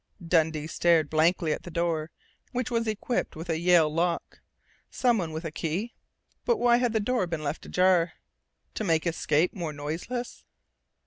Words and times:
_Dundee 0.27 0.65
stared 0.65 1.11
blankly 1.11 1.53
at 1.53 1.61
the 1.61 1.69
door, 1.69 2.09
which 2.53 2.71
was 2.71 2.87
equipped 2.87 3.35
with 3.35 3.51
a 3.51 3.59
Yale 3.59 3.87
lock. 3.93 4.39
Someone 4.89 5.31
with 5.31 5.45
a 5.45 5.51
key.... 5.51 5.93
But 6.43 6.57
why 6.57 6.77
had 6.77 6.93
the 6.93 6.99
door 6.99 7.27
been 7.27 7.43
left 7.43 7.67
ajar? 7.67 8.13
_To 8.73 8.83
make 8.83 9.05
escape 9.05 9.53
more 9.53 9.73
noiseless? 9.73 10.43